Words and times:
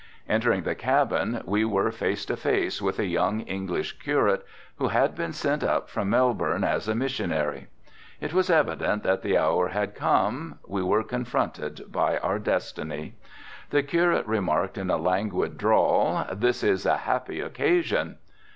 Entering 0.27 0.63
the 0.63 0.73
cabin 0.73 1.43
we 1.45 1.63
were 1.63 1.91
face 1.91 2.25
to 2.25 2.35
face 2.35 2.81
with 2.81 2.97
a 2.97 3.05
young 3.05 3.41
English 3.41 3.99
curate 3.99 4.43
who 4.77 4.87
had 4.87 5.13
been 5.13 5.31
sent 5.31 5.63
up 5.63 5.91
from 5.91 6.09
Melbourne 6.09 6.63
as 6.63 6.87
a 6.87 6.95
missionary. 6.95 7.67
It 8.19 8.33
was 8.33 8.49
evident 8.49 9.03
that 9.03 9.21
the 9.21 9.37
hour 9.37 9.67
had 9.67 9.93
come, 9.93 10.57
we 10.67 10.81
were 10.81 11.03
confronted 11.03 11.83
by 11.91 12.17
our 12.17 12.39
destiny. 12.39 13.13
The 13.69 13.83
curate 13.83 14.25
remarked 14.25 14.75
in 14.75 14.89
a 14.89 14.97
languid 14.97 15.55
drawl, 15.59 16.25
"This 16.33 16.63
is 16.63 16.87
a 16.87 16.97
happy 17.05 17.39
occasion." 17.39 18.17